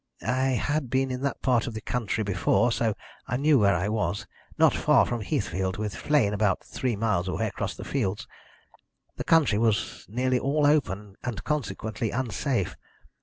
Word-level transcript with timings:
I 0.25 0.57
had 0.59 0.89
been 0.89 1.11
in 1.11 1.21
that 1.21 1.43
part 1.43 1.67
of 1.67 1.75
the 1.75 1.81
country 1.81 2.23
before, 2.23 2.71
so 2.71 2.95
I 3.27 3.37
knew 3.37 3.59
where 3.59 3.75
I 3.75 3.87
was 3.87 4.25
not 4.57 4.73
far 4.73 5.05
from 5.05 5.21
Heathfield, 5.21 5.77
with 5.77 5.93
Flegne 5.93 6.33
about 6.33 6.63
three 6.63 6.95
miles 6.95 7.27
away 7.27 7.45
across 7.45 7.75
the 7.75 7.83
fields. 7.83 8.27
The 9.17 9.23
country 9.23 9.59
was 9.59 10.07
nearly 10.09 10.39
all 10.39 10.65
open, 10.65 11.17
and 11.23 11.43
consequently 11.43 12.09
unsafe. 12.09 12.75